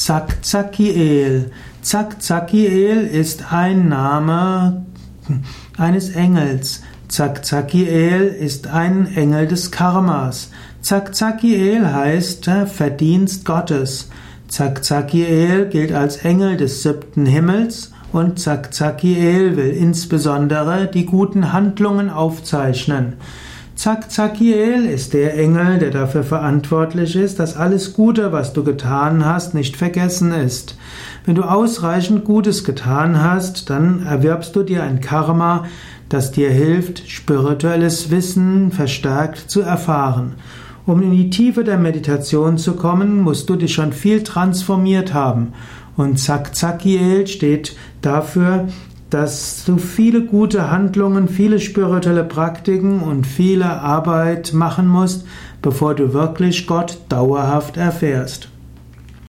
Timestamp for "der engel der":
25.14-25.90